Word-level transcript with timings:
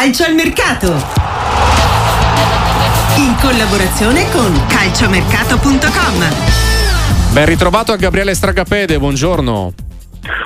Calcio 0.00 0.22
al 0.22 0.34
mercato. 0.34 0.86
In 3.16 3.34
collaborazione 3.40 4.30
con 4.30 4.56
calciomercato.com. 4.68 7.32
Ben 7.32 7.44
ritrovato 7.44 7.90
a 7.90 7.96
Gabriele 7.96 8.32
Stragapede, 8.32 8.96
buongiorno. 9.00 9.72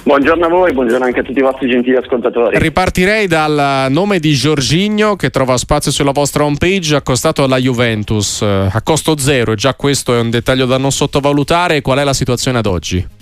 Buongiorno 0.04 0.46
a 0.46 0.48
voi, 0.48 0.72
buongiorno 0.72 1.04
anche 1.04 1.20
a 1.20 1.22
tutti 1.22 1.40
i 1.40 1.42
vostri 1.42 1.68
gentili 1.68 1.96
ascoltatori. 1.96 2.58
Ripartirei 2.58 3.26
dal 3.26 3.88
nome 3.90 4.20
di 4.20 4.32
Giorginio 4.32 5.16
che 5.16 5.28
trova 5.28 5.58
spazio 5.58 5.90
sulla 5.90 6.12
vostra 6.12 6.44
homepage 6.44 6.96
accostato 6.96 7.44
alla 7.44 7.58
Juventus 7.58 8.40
a 8.40 8.80
costo 8.82 9.18
zero, 9.18 9.54
già 9.54 9.74
questo 9.74 10.14
è 10.14 10.18
un 10.18 10.30
dettaglio 10.30 10.64
da 10.64 10.78
non 10.78 10.92
sottovalutare. 10.92 11.82
Qual 11.82 11.98
è 11.98 12.04
la 12.04 12.14
situazione 12.14 12.56
ad 12.56 12.64
oggi? 12.64 13.20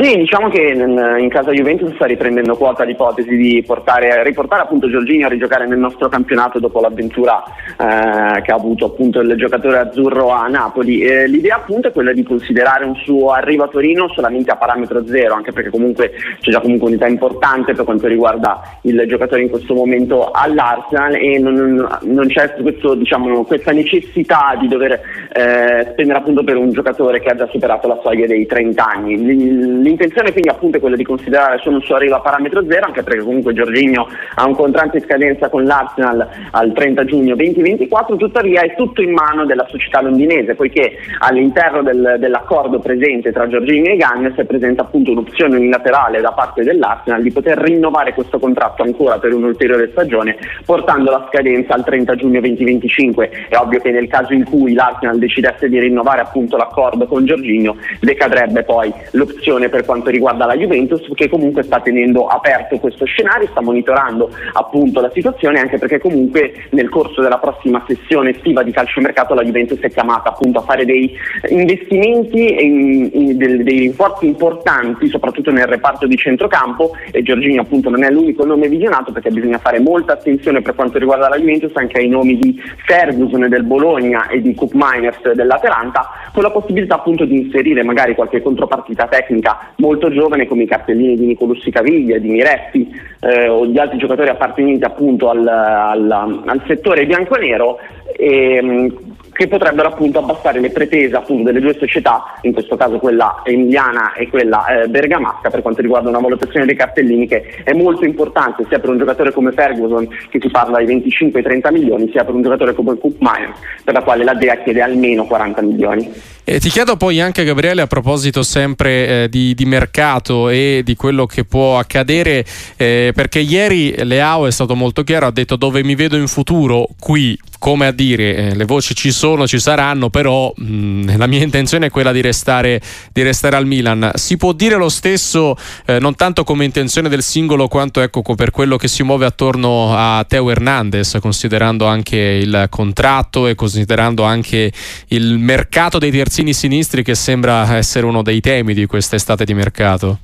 Sì, 0.00 0.16
diciamo 0.16 0.48
che 0.48 0.60
in 0.60 1.28
casa 1.28 1.50
Juventus 1.50 1.92
sta 1.94 2.06
riprendendo 2.06 2.54
quota 2.54 2.84
l'ipotesi 2.84 3.34
di 3.34 3.64
portare, 3.66 4.22
riportare 4.22 4.62
appunto 4.62 4.88
Giorginio 4.88 5.26
a 5.26 5.28
rigiocare 5.28 5.66
nel 5.66 5.78
nostro 5.78 6.08
campionato 6.08 6.60
dopo 6.60 6.80
l'avventura 6.80 7.42
eh, 7.42 8.40
che 8.42 8.52
ha 8.52 8.54
avuto 8.54 8.84
appunto 8.84 9.18
il 9.18 9.34
giocatore 9.34 9.78
azzurro 9.78 10.28
a 10.28 10.46
Napoli. 10.46 11.00
Eh, 11.00 11.26
l'idea 11.26 11.56
appunto 11.56 11.88
è 11.88 11.92
quella 11.92 12.12
di 12.12 12.22
considerare 12.22 12.84
un 12.84 12.94
suo 12.94 13.30
arrivo 13.30 13.64
a 13.64 13.68
Torino 13.68 14.08
solamente 14.14 14.52
a 14.52 14.56
parametro 14.56 15.04
zero, 15.04 15.34
anche 15.34 15.50
perché 15.50 15.70
comunque 15.70 16.12
c'è 16.38 16.52
già 16.52 16.60
comunque 16.60 16.86
unità 16.86 17.08
importante 17.08 17.74
per 17.74 17.84
quanto 17.84 18.06
riguarda 18.06 18.78
il 18.82 19.04
giocatore 19.08 19.42
in 19.42 19.50
questo 19.50 19.74
momento 19.74 20.30
all'Arsenal 20.30 21.16
e 21.16 21.40
non, 21.40 21.88
non 22.02 22.26
c'è 22.28 22.54
questo, 22.54 22.94
diciamo, 22.94 23.42
questa 23.42 23.72
necessità 23.72 24.56
di 24.60 24.68
dover 24.68 24.92
eh, 24.92 25.88
spendere 25.90 26.20
appunto 26.20 26.44
per 26.44 26.56
un 26.56 26.70
giocatore 26.70 27.18
che 27.18 27.30
ha 27.30 27.34
già 27.34 27.48
superato 27.48 27.88
la 27.88 27.98
soglia 28.00 28.26
dei 28.26 28.46
30 28.46 28.84
anni 28.86 29.86
L'intenzione 29.88 30.32
quindi 30.32 30.50
appunto 30.50 30.76
è 30.76 30.80
quella 30.80 30.96
di 30.96 31.04
considerare 31.04 31.58
solo 31.62 31.76
un 31.76 31.82
suo 31.82 31.94
arrivo 31.94 32.16
a 32.16 32.20
parametro 32.20 32.62
zero, 32.68 32.84
anche 32.84 33.02
perché 33.02 33.24
comunque 33.24 33.54
Giorginio 33.54 34.06
ha 34.34 34.46
un 34.46 34.54
contratto 34.54 34.96
in 34.96 35.02
scadenza 35.02 35.48
con 35.48 35.64
l'Arsenal 35.64 36.28
al 36.50 36.72
30 36.74 37.04
giugno 37.06 37.34
2024, 37.34 38.16
tuttavia 38.16 38.60
è 38.60 38.74
tutto 38.74 39.00
in 39.00 39.12
mano 39.12 39.46
della 39.46 39.66
società 39.66 40.02
londinese, 40.02 40.54
poiché 40.54 40.98
all'interno 41.20 41.82
del, 41.82 42.16
dell'accordo 42.18 42.80
presente 42.80 43.32
tra 43.32 43.48
Giorginio 43.48 43.92
e 43.92 43.96
Gannes 43.96 44.34
è 44.34 44.44
presente 44.44 44.82
appunto 44.82 45.12
un'opzione 45.12 45.56
unilaterale 45.56 46.20
da 46.20 46.32
parte 46.32 46.62
dell'Arsenal 46.62 47.22
di 47.22 47.32
poter 47.32 47.56
rinnovare 47.56 48.12
questo 48.12 48.38
contratto 48.38 48.82
ancora 48.82 49.18
per 49.18 49.32
un'ulteriore 49.32 49.88
stagione, 49.90 50.36
portando 50.66 51.10
la 51.10 51.26
scadenza 51.30 51.72
al 51.72 51.84
30 51.84 52.14
giugno 52.14 52.40
2025. 52.40 53.30
È 53.48 53.56
ovvio 53.56 53.80
che 53.80 53.90
nel 53.90 54.08
caso 54.08 54.34
in 54.34 54.44
cui 54.44 54.74
l'Arsenal 54.74 55.18
decidesse 55.18 55.66
di 55.66 55.78
rinnovare 55.78 56.20
appunto 56.20 56.58
l'accordo 56.58 57.06
con 57.06 57.24
Giorginio, 57.24 57.76
decadrebbe 58.00 58.64
poi 58.64 58.92
l'opzione 59.12 59.70
per 59.70 59.77
per 59.78 59.86
quanto 59.86 60.10
riguarda 60.10 60.44
la 60.44 60.56
Juventus 60.56 61.08
che 61.14 61.28
comunque 61.28 61.62
sta 61.62 61.78
tenendo 61.78 62.26
aperto 62.26 62.78
questo 62.78 63.04
scenario, 63.04 63.46
sta 63.46 63.60
monitorando 63.60 64.28
appunto 64.54 65.00
la 65.00 65.10
situazione 65.14 65.60
anche 65.60 65.78
perché 65.78 66.00
comunque 66.00 66.66
nel 66.70 66.88
corso 66.88 67.22
della 67.22 67.38
prossima 67.38 67.84
sessione 67.86 68.30
estiva 68.30 68.64
di 68.64 68.72
calciomercato 68.72 69.34
la 69.34 69.44
Juventus 69.44 69.78
è 69.78 69.88
chiamata 69.88 70.30
appunto 70.30 70.58
a 70.58 70.62
fare 70.62 70.84
dei 70.84 71.16
investimenti 71.50 72.46
e 72.46 72.64
in, 72.64 73.10
in, 73.12 73.36
dei, 73.36 73.62
dei 73.62 73.78
rinforzi 73.78 74.26
importanti 74.26 75.06
soprattutto 75.06 75.52
nel 75.52 75.66
reparto 75.66 76.08
di 76.08 76.16
centrocampo 76.16 76.96
e 77.12 77.22
Giorginio 77.22 77.60
appunto 77.60 77.88
non 77.88 78.02
è 78.02 78.10
l'unico 78.10 78.44
nome 78.44 78.66
visionato 78.66 79.12
perché 79.12 79.30
bisogna 79.30 79.58
fare 79.58 79.78
molta 79.78 80.14
attenzione 80.14 80.60
per 80.60 80.74
quanto 80.74 80.98
riguarda 80.98 81.28
la 81.28 81.38
Juventus 81.38 81.70
anche 81.74 81.98
ai 81.98 82.08
nomi 82.08 82.36
di 82.36 82.60
Ferguson 82.84 83.48
del 83.48 83.62
Bologna 83.62 84.26
e 84.26 84.40
di 84.40 84.56
Coop 84.56 84.72
Miners 84.74 85.34
dell'Atalanta 85.34 86.08
con 86.32 86.42
la 86.42 86.50
possibilità 86.50 86.96
appunto 86.96 87.24
di 87.24 87.42
inserire 87.42 87.84
magari 87.84 88.16
qualche 88.16 88.42
contropartita 88.42 89.06
tecnica 89.06 89.67
molto 89.76 90.10
giovane 90.10 90.46
come 90.46 90.64
i 90.64 90.66
cartellini 90.66 91.16
di 91.16 91.26
Nicolussi 91.26 91.70
Caviglia, 91.70 92.18
di 92.18 92.28
Miretti 92.28 92.88
eh, 93.20 93.48
o 93.48 93.66
di 93.66 93.78
altri 93.78 93.98
giocatori 93.98 94.28
appartenenti 94.28 94.84
appunto 94.84 95.28
al, 95.30 95.46
al, 95.46 96.42
al 96.44 96.62
settore 96.66 97.06
bianco-nero 97.06 97.78
e, 98.16 98.90
che 99.38 99.46
potrebbero 99.46 99.86
appunto 99.86 100.18
abbassare 100.18 100.58
le 100.58 100.70
pretese 100.70 101.14
appunto 101.14 101.44
delle 101.44 101.60
due 101.60 101.74
società, 101.78 102.34
in 102.40 102.52
questo 102.52 102.74
caso 102.74 102.98
quella 102.98 103.42
emiliana 103.44 104.12
e 104.14 104.28
quella 104.28 104.66
eh, 104.66 104.88
bergamasca 104.88 105.48
per 105.48 105.62
quanto 105.62 105.80
riguarda 105.80 106.08
una 106.08 106.18
valutazione 106.18 106.66
dei 106.66 106.74
cartellini 106.74 107.28
che 107.28 107.62
è 107.62 107.72
molto 107.72 108.04
importante 108.04 108.64
sia 108.68 108.80
per 108.80 108.90
un 108.90 108.98
giocatore 108.98 109.32
come 109.32 109.52
Ferguson 109.52 110.08
che 110.28 110.40
si 110.40 110.48
parla 110.50 110.82
di 110.82 110.92
25-30 110.92 111.72
milioni, 111.72 112.10
sia 112.10 112.24
per 112.24 112.34
un 112.34 112.42
giocatore 112.42 112.74
come 112.74 112.98
Coop 112.98 113.14
Myers 113.20 113.56
per 113.84 113.94
la 113.94 114.02
quale 114.02 114.24
la 114.24 114.34
DEA 114.34 114.56
chiede 114.56 114.82
almeno 114.82 115.24
40 115.24 115.62
milioni. 115.62 116.10
E 116.50 116.60
ti 116.60 116.70
chiedo 116.70 116.96
poi 116.96 117.20
anche 117.20 117.44
Gabriele 117.44 117.82
a 117.82 117.86
proposito 117.86 118.42
sempre 118.42 119.24
eh, 119.24 119.28
di, 119.28 119.54
di, 119.54 119.66
mercato 119.66 120.48
e 120.48 120.80
di 120.82 120.96
quello 120.96 121.26
che 121.26 121.44
può 121.44 121.78
accadere 121.78 122.42
eh, 122.78 123.12
perché 123.14 123.40
ieri 123.40 123.94
Leao 124.02 124.46
è 124.46 124.50
stato 124.50 124.74
molto 124.74 125.04
chiaro, 125.04 125.26
ha 125.26 125.30
detto 125.30 125.56
dove 125.56 125.84
mi 125.84 125.94
vedo 125.94 126.16
in 126.16 126.26
futuro 126.26 126.88
qui 126.98 127.38
come 127.58 127.86
a 127.86 127.92
dire 127.92 128.36
eh, 128.36 128.54
le 128.54 128.64
voci 128.64 128.94
ci 128.94 129.10
sono, 129.10 129.46
ci 129.46 129.58
saranno, 129.58 130.10
però 130.10 130.52
mh, 130.54 130.64
mm, 130.64 131.16
la 131.16 131.26
mia 131.26 131.42
intenzione 131.42 131.86
è 131.86 131.90
quella 131.90 132.12
di 132.12 132.20
restare, 132.20 132.80
di 133.12 133.22
restare, 133.22 133.56
al 133.56 133.66
Milan. 133.66 134.12
Si 134.14 134.36
può 134.36 134.52
dire 134.52 134.76
lo 134.76 134.88
stesso, 134.88 135.56
eh, 135.84 135.98
non 135.98 136.14
tanto 136.14 136.44
come 136.44 136.64
intenzione 136.64 137.08
del 137.08 137.22
singolo, 137.22 137.68
quanto 137.68 138.00
ecco, 138.00 138.22
per 138.34 138.50
quello 138.50 138.76
che 138.76 138.88
si 138.88 139.02
muove 139.02 139.26
attorno 139.26 139.94
a 139.94 140.24
Teo 140.26 140.50
Hernandez, 140.50 141.18
considerando 141.20 141.84
anche 141.84 142.16
il 142.16 142.66
contratto 142.70 143.46
e 143.46 143.54
considerando 143.54 144.22
anche 144.22 144.72
il 145.08 145.38
mercato 145.38 145.98
dei 145.98 146.10
terzini 146.38 146.54
sinistri 146.54 147.02
che 147.02 147.16
sembra 147.16 147.74
essere 147.74 148.06
uno 148.06 148.22
dei 148.22 148.40
temi 148.40 148.72
di 148.72 148.86
quest'estate 148.86 149.44
di 149.44 149.54
mercato. 149.54 150.18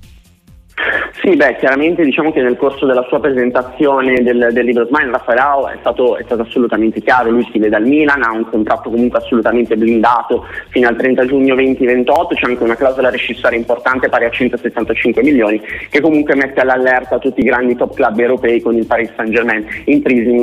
Sì, 1.24 1.36
beh, 1.36 1.56
chiaramente 1.56 2.04
diciamo 2.04 2.32
che 2.32 2.42
nel 2.42 2.58
corso 2.58 2.84
della 2.84 3.06
sua 3.08 3.18
presentazione 3.18 4.22
del, 4.22 4.50
del 4.52 4.66
libro 4.66 4.84
Smile 4.84 5.10
Raffaelao 5.10 5.68
è 5.68 5.76
stato, 5.80 6.18
è 6.18 6.22
stato, 6.22 6.42
assolutamente 6.42 7.00
chiaro, 7.00 7.30
lui 7.30 7.48
si 7.50 7.58
vede 7.58 7.76
al 7.76 7.86
Milan, 7.86 8.22
ha 8.22 8.30
un 8.30 8.44
contratto 8.50 8.90
comunque 8.90 9.20
assolutamente 9.20 9.74
blindato 9.74 10.44
fino 10.68 10.86
al 10.86 10.96
30 10.96 11.24
giugno 11.24 11.54
2028, 11.54 12.34
c'è 12.34 12.46
anche 12.46 12.62
una 12.62 12.74
clausola 12.74 13.08
rescissoria 13.08 13.56
importante 13.56 14.10
pari 14.10 14.26
a 14.26 14.28
175 14.28 15.22
milioni 15.22 15.58
che 15.88 16.02
comunque 16.02 16.34
mette 16.34 16.60
all'allerta 16.60 17.16
tutti 17.16 17.40
i 17.40 17.44
grandi 17.44 17.74
top 17.74 17.94
club 17.94 18.18
europei 18.18 18.60
con 18.60 18.76
il 18.76 18.84
Paris 18.84 19.10
Saint 19.16 19.32
Germain 19.32 19.66
in, 19.86 20.02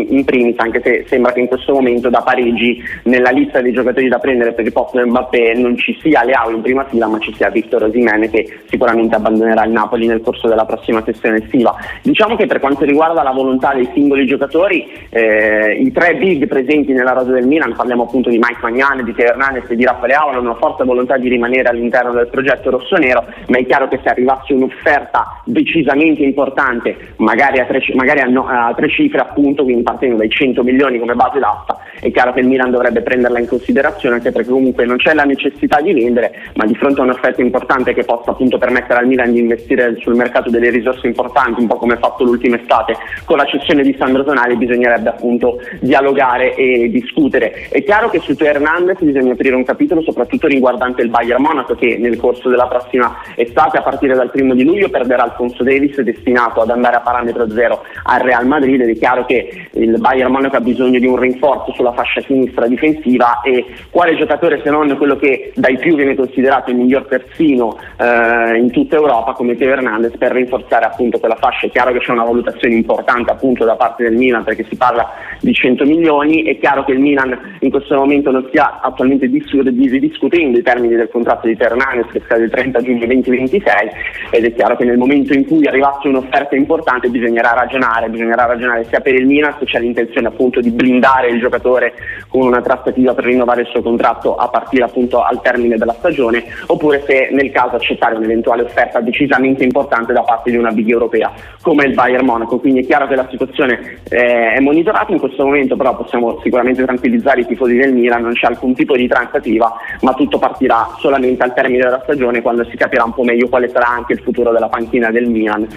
in 0.10 0.26
primis, 0.26 0.58
anche 0.58 0.82
se 0.84 1.06
sembra 1.08 1.32
che 1.32 1.42
in 1.42 1.48
questo 1.48 1.74
momento 1.74 2.10
da 2.10 2.24
Parigi 2.24 2.82
nella 3.04 3.30
lista 3.30 3.62
dei 3.62 3.72
giocatori 3.72 4.08
da 4.08 4.18
prendere 4.18 4.54
per 4.54 4.66
il 4.66 4.72
posto 4.72 4.98
del 4.98 5.06
Mbappé 5.06 5.54
non 5.54 5.78
ci 5.78 5.96
sia 6.02 6.24
Leao 6.24 6.50
in 6.50 6.62
prima 6.62 6.86
fila 6.86 7.06
ma 7.06 7.20
ci 7.20 7.32
sia 7.36 7.52
Victor 7.52 7.84
Osimene 7.84 8.32
che 8.32 8.62
sicuramente 8.68 9.16
abbandonerà 9.16 9.64
il 9.64 9.72
Napoli 9.72 10.08
nel 10.08 10.22
corso 10.22 10.48
della 10.48 10.70
prossima 10.72 11.04
sessione 11.04 11.44
estiva. 11.44 11.76
Diciamo 12.02 12.36
che 12.36 12.46
per 12.46 12.60
quanto 12.60 12.86
riguarda 12.86 13.24
la 13.24 13.32
volontà 13.32 13.74
dei 13.74 13.90
singoli 13.94 14.26
giocatori, 14.26 14.90
eh, 15.10 15.78
i 15.80 15.92
tre 15.92 16.16
big 16.16 16.48
presenti 16.48 16.94
nella 16.94 17.12
rosa 17.12 17.32
del 17.32 17.46
Milan, 17.46 17.76
parliamo 17.76 18.04
appunto 18.04 18.30
di 18.30 18.38
Mike 18.38 18.60
Magnane, 18.62 19.04
di 19.04 19.14
Teo 19.14 19.30
Hernandez 19.30 19.70
e 19.70 19.76
di 19.76 19.84
Raffaele 19.84 20.14
Aula, 20.14 20.38
hanno 20.38 20.50
una 20.52 20.60
forte 20.60 20.84
volontà 20.84 21.18
di 21.18 21.28
rimanere 21.28 21.70
all'interno 21.70 22.14
del 22.14 22.28
progetto 22.28 22.70
rossonero, 22.70 23.26
ma 23.48 23.58
è 23.58 23.66
chiaro 23.66 23.88
che 23.88 24.00
se 24.02 24.10
arrivasse 24.10 24.54
un'offerta 24.54 25.42
decisamente 25.46 26.24
importante, 26.24 27.14
magari 27.18 27.60
a 27.60 27.66
tre, 27.66 27.84
magari 27.96 28.22
a 28.22 28.26
no, 28.26 28.48
a 28.48 28.74
tre 28.76 28.90
cifre 28.90 29.20
appunto, 29.20 29.64
quindi 29.64 29.84
partendo 29.84 30.16
dai 30.16 30.30
100 30.30 30.64
milioni 30.64 31.00
come 31.00 31.16
base 31.16 31.40
d'asta, 31.40 31.78
è 32.00 32.12
chiaro 32.12 32.34
che 32.34 32.40
il 32.40 32.48
Milan 32.48 32.72
dovrebbe 32.72 33.02
prenderla 33.02 33.40
in 33.40 33.48
considerazione 33.48 34.16
anche 34.16 34.32
perché 34.32 34.50
comunque 34.50 34.86
non 34.86 34.98
c'è 34.98 35.14
la 35.14 35.24
necessità 35.24 35.82
di 35.82 35.94
vendere, 35.94 36.32
ma 36.56 36.66
di 36.66 36.76
fronte 36.76 37.02
a 37.02 37.04
un'offerta 37.04 37.42
importante 37.42 37.94
che 37.94 38.04
possa 38.04 38.32
appunto 38.32 38.58
permettere 38.58 39.00
al 39.00 39.08
Milan 39.08 39.32
di 39.32 39.40
investire 39.40 39.96
sul 40.00 40.16
mercato 40.16 40.50
delle 40.62 40.78
risorse 40.78 41.08
importanti, 41.08 41.60
un 41.60 41.68
po' 41.68 41.76
come 41.76 41.94
ha 41.94 41.98
fatto 41.98 42.24
l'ultima 42.24 42.56
estate 42.56 42.96
con 43.26 43.38
la 43.38 43.46
cessione 43.46 43.84
di 43.84 43.96
Sandro 43.98 44.24
Tonali, 44.24 44.56
bisognerebbe 44.56 45.10
appunto 45.10 45.60
dialogare 45.80 46.56
e 46.56 46.90
discutere. 46.90 47.68
È 47.70 47.84
chiaro 47.84 48.10
che 48.10 48.20
su 48.20 48.36
Teo 48.36 48.48
Hernandez 48.48 49.02
bisogna 49.02 49.34
aprire 49.34 49.56
un 49.56 49.66
capitolo 49.66 50.02
soprattutto 50.02 50.48
riguardante 50.48 51.02
il 51.02 51.10
Bayern 51.10 51.42
Monaco 51.42 51.76
che 51.76 51.98
nel 51.98 52.18
corso 52.18 52.50
della 52.50 52.68
prossima 52.68 53.18
estate, 53.36 53.78
a 53.78 53.82
partire 53.82 54.14
dal 54.14 54.32
primo 54.32 54.54
di 54.54 54.64
luglio, 54.64 54.90
perderà 54.90 55.24
Alfonso 55.24 55.64
Davis 55.64 56.00
destinato 56.02 56.62
ad 56.62 56.70
andare 56.70 56.98
a 56.98 57.02
parametro 57.02 57.50
zero 57.50 57.84
al 58.04 58.20
Real 58.20 58.46
Madrid 58.46 58.82
ed 58.82 58.90
è 58.90 58.98
chiaro 58.98 59.26
che 59.26 59.68
il 59.72 60.00
Bayern 60.00 60.32
Monaco 60.32 60.58
ha 60.58 60.62
bisogno 60.62 61.00
di 61.00 61.08
un 61.08 61.18
rinforzo 61.18 61.74
sulla 61.74 61.94
fascia 61.94 62.22
sinistra 62.22 62.68
difensiva 62.68 63.42
e 63.42 63.66
quale 63.90 64.16
giocatore 64.16 64.62
se 64.64 64.70
non 64.70 64.96
quello 64.98 65.16
che 65.16 65.52
dai 65.56 65.78
più 65.78 65.96
viene 65.96 66.16
considerato 66.16 66.70
il 66.70 66.78
miglior 66.78 67.06
terzino 67.08 67.78
eh, 67.98 68.58
in 68.58 68.72
tutta 68.72 68.96
Europa 68.96 69.34
come 69.34 69.56
Teo 69.56 69.72
Hernandez 69.72 70.16
per 70.18 70.32
rinforzare 70.32 70.51
appunto 70.56 71.20
quella 71.20 71.36
fascia. 71.36 71.68
È 71.68 71.70
chiaro 71.70 71.92
che 71.92 72.00
c'è 72.00 72.12
una 72.12 72.24
valutazione 72.24 72.76
importante 72.76 73.32
appunto 73.32 73.66
da 73.66 73.76
parte 73.76 74.04
del 74.04 74.16
Milan 74.16 74.44
perché 74.44 74.66
si 74.70 74.76
parla 74.76 75.10
di 75.40 75.54
100 75.54 75.86
milioni, 75.86 76.44
è 76.44 76.58
chiaro 76.60 76.84
che 76.86 76.92
il 76.92 77.00
Milan 77.00 77.58
in 77.60 77.70
questo 77.70 77.96
momento 77.96 78.32
non 78.32 78.46
stia 78.50 78.80
attualmente 78.82 79.30
discutendo 79.30 80.58
i 80.58 80.62
termini 80.62 80.96
del 80.96 81.10
contratto 81.10 81.48
di 81.48 81.56
Ternanes 81.56 82.08
che 82.12 82.22
scade 82.26 82.44
il 82.44 82.50
30 82.50 82.82
giugno 82.82 83.06
2026 83.06 83.90
ed 84.32 84.46
è 84.46 84.54
chiaro 84.54 84.76
che 84.76 84.86
nel 84.86 84.98
momento 84.98 85.34
in 85.34 85.46
cui 85.46 85.66
arrivasse 85.68 86.08
un'offerta 86.08 86.56
importante 86.56 87.10
bisognerà 87.10 87.54
ragionare, 87.54 88.10
bisognerà 88.10 88.46
ragionare 88.46 88.86
sia 88.86 89.00
per 89.00 89.16
il 89.16 89.26
Milan 89.26 89.56
se 89.60 89.66
c'è 89.66 89.80
l'intenzione 89.80 90.28
appunto 90.28 90.60
di 90.62 90.72
blindare 90.72 91.30
il 91.30 91.40
giocatore 91.40 91.94
con 92.28 92.42
una 92.42 92.62
trattativa 92.62 93.14
per 93.14 93.26
rinnovare 93.26 93.62
il 93.62 93.68
suo 93.68 93.82
contratto 93.82 94.36
a 94.36 94.48
partire 94.48 94.84
appunto 94.84 95.22
al 95.22 95.42
termine 95.42 95.78
della 95.78 95.94
stagione 95.94 96.44
oppure 96.68 97.04
se 97.06 97.30
nel 97.32 97.52
caso 97.52 97.76
accettare 97.76 98.16
un'eventuale 98.16 98.64
offerta 98.64 99.00
decisamente 99.00 99.64
importante 99.64 100.14
da 100.14 100.22
parte 100.22 100.41
tratti 100.42 100.52
di 100.52 100.58
una 100.58 100.72
big 100.72 100.90
europea 100.90 101.32
come 101.62 101.86
il 101.86 101.94
Bayern 101.94 102.26
Monaco, 102.26 102.60
quindi 102.60 102.82
è 102.82 102.86
chiaro 102.86 103.08
che 103.08 103.16
la 103.16 103.28
situazione 103.30 104.00
eh, 104.10 104.54
è 104.54 104.60
monitorata, 104.60 105.12
in 105.12 105.20
questo 105.20 105.46
momento 105.46 105.76
però 105.76 105.96
possiamo 105.96 106.40
sicuramente 106.44 106.84
tranquillizzare 106.84 107.42
i 107.42 107.46
tifosi 107.46 107.76
del 107.76 107.94
Milan, 107.94 108.24
non 108.24 108.34
c'è 108.34 108.48
alcun 108.48 108.74
tipo 108.74 108.96
di 108.96 109.08
trattativa, 109.08 109.72
ma 110.02 110.14
tutto 110.14 110.40
partirà 110.40 110.96
solamente 111.00 111.44
al 111.44 111.54
termine 111.54 111.84
della 111.84 112.02
stagione 112.04 112.42
quando 112.42 112.66
si 112.66 112.76
capirà 112.76 113.04
un 113.04 113.14
po' 113.14 113.24
meglio 113.24 113.48
quale 113.48 113.70
sarà 113.70 113.88
anche 113.88 114.14
il 114.14 114.22
futuro 114.22 114.52
della 114.52 114.68
panchina 114.68 115.12
del 115.12 115.28
Milan. 115.28 115.68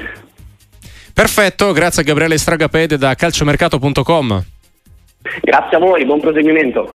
Perfetto, 1.13 1.73
grazie 1.73 2.03
a 2.03 2.05
Gabriele 2.05 2.39
Stragapede 2.39 2.97
da 2.97 3.15
calciomercato.com. 3.15 4.45
Grazie 5.41 5.77
a 5.77 5.81
voi, 5.81 6.05
buon 6.05 6.21
proseguimento. 6.21 6.91